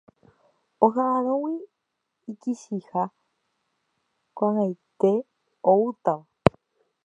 Oha'ãrõgui 0.85 1.53
ikichiha 2.31 3.03
ko'ag̃aite 4.37 5.11
oútava. 5.75 6.23